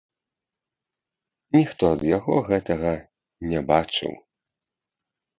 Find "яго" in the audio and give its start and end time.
2.17-2.35